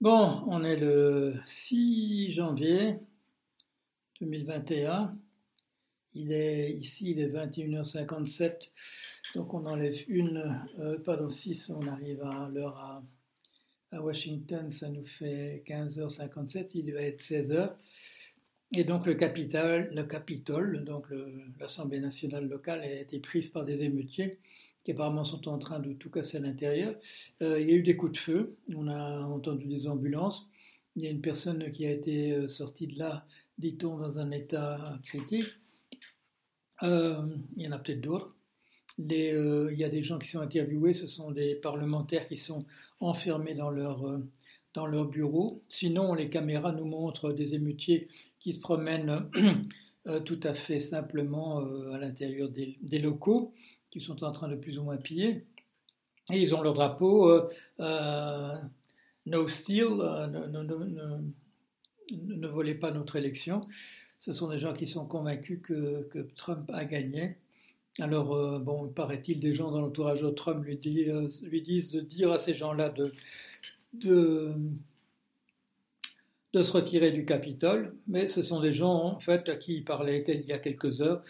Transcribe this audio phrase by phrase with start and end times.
[0.00, 2.96] Bon, on est le 6 janvier
[4.22, 5.14] 2021.
[6.14, 8.70] Il est ici, il est 21h57.
[9.34, 13.02] Donc on enlève une, euh, pardon, 6, on arrive à l'heure à,
[14.00, 17.74] Washington, ça nous fait 15h57, il va être 16h.
[18.72, 21.08] Et donc le capital, le Capitole, donc
[21.58, 24.38] l'Assemblée nationale locale, a été prise par des émeutiers
[24.82, 26.94] qui apparemment sont en train de tout casser à l'intérieur.
[27.42, 30.48] Euh, il y a eu des coups de feu, on a entendu des ambulances.
[30.96, 33.26] Il y a une personne qui a été euh, sortie de là,
[33.58, 35.44] dit-on, dans un état critique.
[36.82, 38.34] Euh, il y en a peut-être d'autres.
[38.98, 42.64] il y a des gens qui sont interviewés, ce sont des parlementaires qui sont
[43.00, 44.18] enfermés dans leur,
[44.72, 45.62] dans leur bureau.
[45.68, 48.08] Sinon, les caméras nous montrent des émutiers
[48.38, 49.28] qui se promènent
[50.24, 51.58] tout à fait simplement
[51.92, 53.52] à l'intérieur des, locaux
[53.90, 55.44] qui sont en train de plus ou moins piller.
[56.32, 57.48] Et ils ont leur drapeau euh,
[57.80, 58.54] euh,
[59.26, 60.26] No Steal, euh,
[62.12, 63.62] ne, volez pas notre élection.
[64.18, 67.36] Ce sont des gens qui sont convaincus que, Trump a gagné.
[67.98, 70.78] Alors, bon, paraît-il, des gens dans l'entourage de Trump lui,
[71.42, 73.12] lui, disent de dire à ces gens-là de,
[73.94, 74.54] de,
[76.52, 79.84] de, se retirer du Capitole, mais ce sont des gens, en fait, à qui il
[79.84, 81.22] parlait il y a quelques heures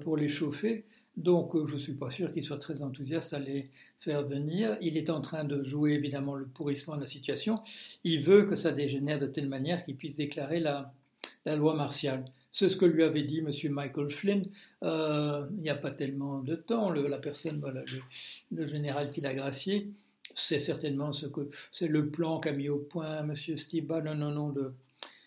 [0.00, 0.84] pour les chauffer.
[1.16, 4.76] Donc euh, je ne suis pas sûr qu'il soit très enthousiaste à les faire venir.
[4.80, 7.60] Il est en train de jouer évidemment le pourrissement de la situation.
[8.02, 10.92] Il veut que ça dégénère de telle manière qu'il puisse déclarer la,
[11.46, 12.24] loi martiale.
[12.50, 13.50] C'est ce que lui avait dit M.
[13.72, 14.46] Michael Flynn
[14.82, 16.90] euh, il n'y a pas tellement de temps.
[16.90, 17.62] la personne,
[18.50, 19.90] le, général qui l'a gracié,
[20.34, 23.34] c'est certainement ce que c'est le plan qu'a mis au point M.
[23.34, 24.72] Steve Bannon au nom de,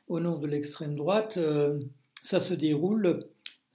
[0.08, 1.38] au nom de l'extrême droite.
[1.38, 1.80] Euh,
[2.24, 3.20] ça se déroule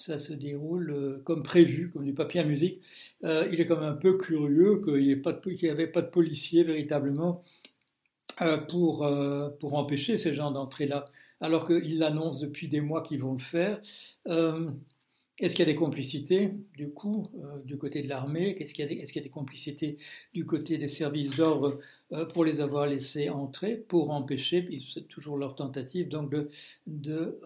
[0.02, 2.80] ça se déroule euh, comme prévu, comme du papier à musique.
[3.24, 7.44] Euh, il est quand même un peu curieux qu'il n'y avait pas de policiers véritablement
[8.40, 9.08] euh, pour,
[9.60, 11.04] pour empêcher ces gens d'entrer là,
[11.40, 13.80] alors qu'ils l'annoncent depuis des mois qu'ils vont le faire.
[15.38, 17.26] Est-ce qu'il y a des complicités, du coup,
[17.64, 18.50] du côté de l'armée?
[18.60, 19.96] Est-ce qu'il y, y, a des complicités
[20.34, 21.80] du côté des services d'ordre
[22.32, 26.48] pour les avoir laissés entrer, pour empêcher, c'est toujours leur tentative, donc de,
[26.86, 27.40] de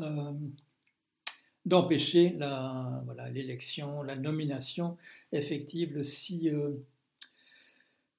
[1.66, 2.38] d'empêcher
[3.34, 4.96] l'élection, la nomination
[5.32, 6.70] effective le 6, euh,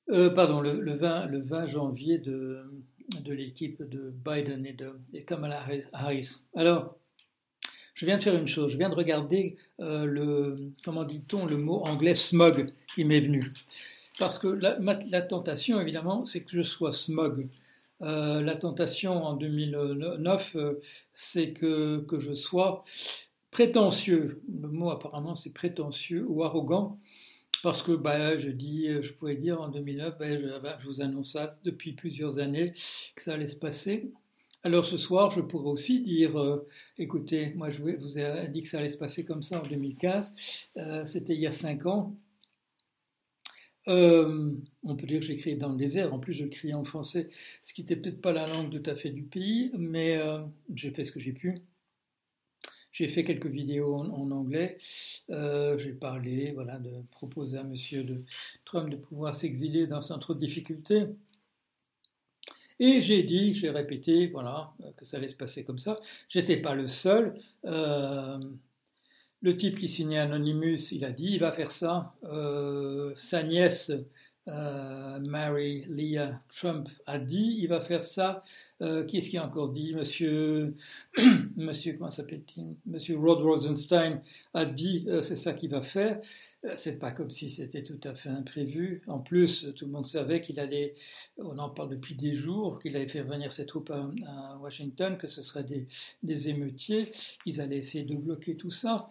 [0.09, 2.69] euh, 20, 20 janvier de,
[3.25, 4.93] l'équipe de Biden et de
[5.25, 5.63] Kamala
[5.93, 6.43] Harris.
[6.55, 6.97] Alors,
[7.93, 11.57] je viens de faire une chose, je viens de regarder euh, le, comment dit-on, le
[11.57, 13.51] mot anglais smog qui m'est venu.
[14.19, 14.77] Parce que la,
[15.09, 17.47] la tentation, évidemment, c'est que je sois smog.
[18.01, 20.57] la tentation en 2009,
[21.13, 22.83] c'est que, que je sois
[23.57, 24.43] prétentieux.
[24.61, 26.99] Le mot apparemment c'est prétentieux ou arrogant.
[27.63, 31.49] Parce que bah, je dis, je pouvais dire en 2009, bah, je, vous annonce ça
[31.63, 32.71] depuis plusieurs années
[33.15, 34.11] que ça allait se passer.
[34.61, 36.67] Alors ce soir, je pourrais aussi dire, euh,
[36.99, 40.35] écoutez, moi je vous ai dit que ça allait se passer comme ça en 2015,
[40.77, 42.15] euh, c'était il y a cinq ans.
[43.87, 44.51] Euh,
[44.83, 47.31] on peut dire que j'écris dans le désert, en plus je criais en français,
[47.63, 50.19] ce qui n'était peut-être pas la langue tout à fait du pays, mais
[50.75, 51.55] j'ai fait ce que j'ai pu.
[52.97, 54.79] J'ai fait quelques vidéos en, anglais.
[55.29, 58.23] Euh, j'ai parlé, voilà, de proposer à Monsieur de
[58.65, 61.05] Trump de pouvoir s'exiler dans un trop de difficultés.
[62.79, 65.99] Et j'ai dit, j'ai répété, voilà, que ça allait se passer comme ça.
[66.27, 67.39] J'étais pas le seul.
[67.65, 68.39] Euh,
[69.41, 72.15] le type qui signait Anonymous, il a dit, il va faire ça.
[72.23, 73.91] Euh, sa nièce
[74.47, 78.41] euh, Mary Leah Trump a dit, il va faire ça.
[78.81, 79.93] Euh, qui est-ce qui a encore dit?
[79.93, 80.75] Monsieur,
[81.55, 82.75] Monsieur comment s'appelle-t-il?
[82.85, 84.21] Monsieur Rod Rosenstein
[84.53, 86.21] a dit, euh, c'est ça qu'il va faire.
[86.75, 89.01] c'est pas comme si c'était tout à fait imprévu.
[89.07, 90.95] En plus, tout le monde savait qu'il allait,
[91.37, 95.27] on en parle depuis des jours, qu'il allait faire venir ses troupes à, Washington, que
[95.27, 95.87] ce serait des,
[96.23, 97.11] des, émeutiers,
[97.43, 99.07] qu'ils allaient essayer de bloquer tout ça.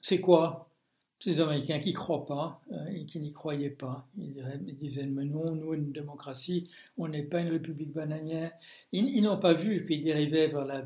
[0.00, 0.70] c'est quoi?
[1.18, 4.06] Ces Américains qui ne croient pas euh, et qui n'y croyaient pas.
[4.18, 6.68] Ils, disaient, mais non, nous, une démocratie,
[6.98, 8.52] on n'est pas une république bananière.
[8.92, 10.82] Ils, n'ont pas vu qu'ils dérivaient vers, la,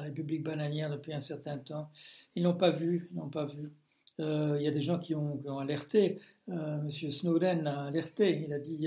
[0.00, 1.90] république bananière depuis un certain temps.
[2.34, 3.72] Ils n'ont pas vu, n'ont pas vu.
[4.18, 6.18] Euh, il y a des gens qui ont, alerté.
[6.48, 8.44] Euh, Monsieur Snowden a alerté.
[8.46, 8.86] Il a dit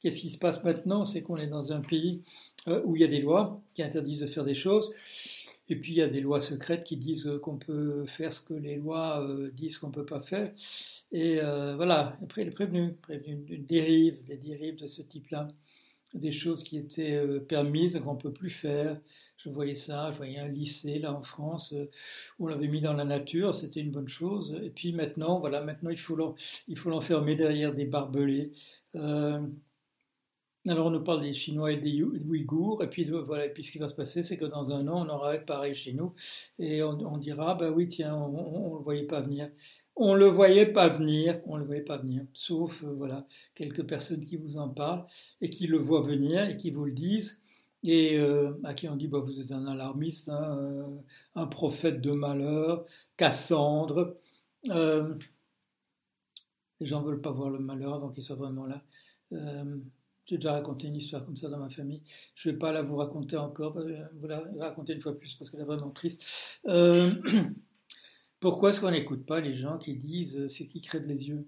[0.00, 1.04] qu'est-ce qui se passe maintenant?
[1.04, 2.22] C'est qu'on est dans un pays
[2.84, 4.92] où il y a des lois qui interdisent de faire des choses.
[5.68, 8.54] Et puis il y a des lois secrètes qui disent qu'on peut faire ce que
[8.54, 10.52] les lois euh, disent qu'on ne peut pas faire.
[11.12, 12.94] Et euh, voilà, après il est prévenu,
[13.24, 15.48] d'une dérive, des dérives de ce type-là,
[16.14, 18.98] des choses qui étaient euh, permises qu'on ne peut plus faire.
[19.36, 21.72] Je voyais ça, je voyais un lycée là en France,
[22.38, 24.58] où on l'avait mis dans la nature, c'était une bonne chose.
[24.64, 26.16] Et puis maintenant, voilà, maintenant il faut
[26.90, 28.50] l'enfermer derrière des barbelés.
[30.68, 33.72] Alors on nous parle des Chinois et des Ouïghours, et puis voilà, et puis ce
[33.72, 36.12] qui va se passer, c'est que dans un an, on aura pareil chez nous,
[36.58, 39.50] et on, dira, bah oui, tiens, on ne le voyait pas venir.
[39.96, 43.26] On le voyait pas venir, on le voyait pas venir, sauf euh, voilà
[43.56, 45.04] quelques personnes qui vous en parlent
[45.40, 47.40] et qui le voient venir et qui vous le disent
[47.82, 50.86] et euh, à qui on dit bah, vous êtes un alarmiste, hein, euh,
[51.34, 52.86] un prophète de malheur,
[53.16, 54.16] Cassandre.
[54.66, 54.76] les
[56.80, 58.84] gens ne veulent pas voir le malheur, donc ils sont vraiment là.
[60.28, 62.02] J'ai déjà raconté une histoire comme ça dans ma famille.
[62.34, 65.50] Je ne vais pas la vous raconter encore, vous la raconter une fois plus parce
[65.50, 66.60] qu'elle est vraiment triste.
[68.40, 71.46] Pourquoi est-ce qu'on n'écoute pas les gens qui disent euh, c'est qui crève les yeux?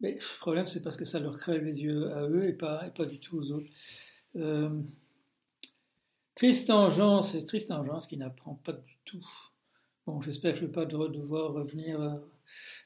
[0.00, 2.90] Mais Le problème, c'est parce que ça leur crève les yeux à eux et pas,
[2.90, 3.70] pas du tout aux autres.
[4.36, 4.82] Euh,
[6.34, 9.24] triste engeance, c'est triste engeance qui n'apprend pas du tout.
[10.06, 12.18] Bon, j'espère que je ne vais pas devoir revenir,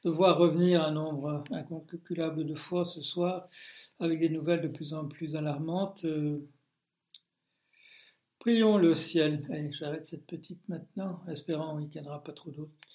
[0.04, 3.48] euh, devoir revenir un nombre incalculable de fois ce soir
[3.98, 6.06] avec des nouvelles de plus en plus alarmantes.
[8.38, 9.46] prions le ciel.
[9.72, 12.85] J'arrête cette petite maintenant, espérant qu'il n'y en aura pas trop d'autres.